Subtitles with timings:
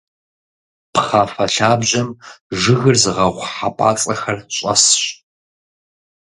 [0.93, 2.09] Пхъафэ лъабжьэм
[2.59, 5.01] жыгыр зыгъэгъу хьэпӀацӀэхэр щӀэсщ.